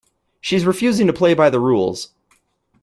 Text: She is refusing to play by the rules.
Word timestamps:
She 0.39 0.55
is 0.55 0.65
refusing 0.65 1.05
to 1.05 1.13
play 1.13 1.35
by 1.35 1.51
the 1.51 1.59
rules. 1.59 2.09